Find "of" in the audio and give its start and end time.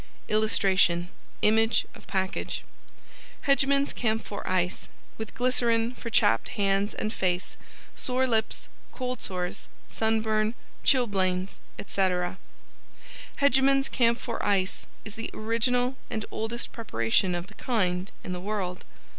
1.93-2.07, 17.35-17.45